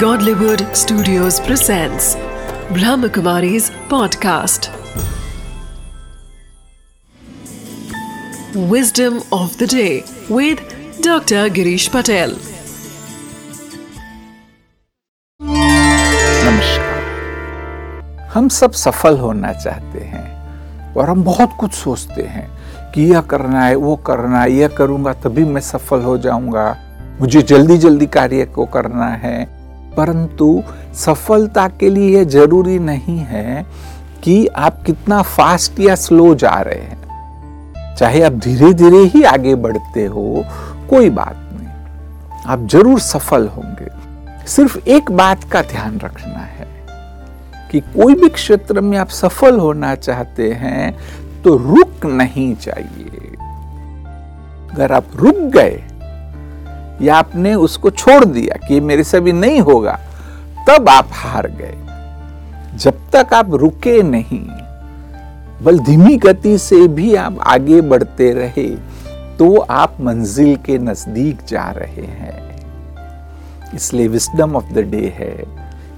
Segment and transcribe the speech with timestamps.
[0.00, 2.16] Godlywood Studios presents
[2.76, 4.68] Brahmakumari's podcast.
[8.72, 10.60] Wisdom of the day with
[11.00, 11.48] Dr.
[11.48, 12.34] Girish Patel.
[16.44, 17.02] नमस्कार
[18.34, 22.48] हम सब सफल होना चाहते हैं और हम बहुत कुछ सोचते हैं
[22.94, 26.74] कि यह करना है वो करना है यह करूँगा तभी मैं सफल हो जाऊँगा
[27.20, 29.55] मुझे जल्दी जल्दी कार्य को करना है
[29.96, 30.62] परंतु
[30.94, 33.66] सफलता के लिए यह ज़रूरी नहीं है
[34.22, 39.54] कि आप कितना फास्ट या स्लो जा रहे हैं। चाहे आप धीरे धीरे ही आगे
[39.54, 40.44] बढ़ते हो,
[40.90, 43.90] कोई बात नहीं। आप ज़रूर सफल होंगे।
[44.46, 46.66] सिर्फ़ एक बात का ध्यान रखना है
[47.70, 50.96] कि कोई भी क्षेत्र में आप सफल होना चाहते हैं
[51.44, 53.34] तो रुक नहीं चाहिए।
[54.72, 55.82] अगर आप रुक गए
[57.02, 59.98] या आपने उसको छोड़ दिया कि मेरे से भी नहीं होगा,
[60.68, 64.44] तब आप हार गए। जब तक आप रुके नहीं,
[65.62, 68.68] बल धीमी गति से भी आप आगे बढ़ते रहे
[69.38, 72.34] तो आप मंजिल के नज़दीक जा रहे हैं।
[73.74, 75.34] इसलिए विस्डम ऑफ़ द डे है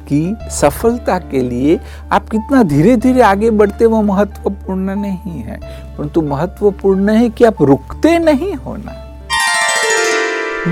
[0.08, 1.78] कि सफलता के लिए
[2.12, 5.61] आप कितना धीरे धीरे आगे बढ़ते वो महत्वपूर्ण नहीं है,
[5.98, 9.05] परंतु महत्वपूर्ण है कि आप रुकते नहीं होना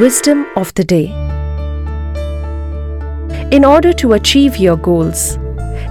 [0.00, 1.06] Wisdom of the Day
[3.50, 5.38] In order to achieve your goals,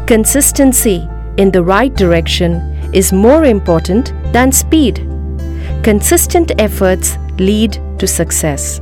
[0.06, 2.62] consistency in the right direction
[2.94, 4.98] is more important than speed.
[5.82, 8.80] Consistent efforts lead to success.